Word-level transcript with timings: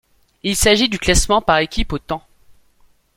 Il 0.41 0.55
s'agit 0.55 0.89
du 0.89 0.97
classement 0.97 1.43
par 1.43 1.59
équipe 1.59 1.93
au 1.93 1.99
temps. 1.99 2.23